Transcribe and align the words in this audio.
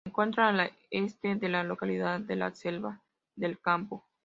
Se 0.03 0.09
encuentra 0.09 0.47
al 0.49 0.71
este 0.89 1.35
de 1.35 1.47
la 1.47 1.63
localidad 1.63 2.19
de 2.21 2.35
La 2.35 2.49
Selva 2.55 3.03
del 3.35 3.59
Campo. 3.61 4.03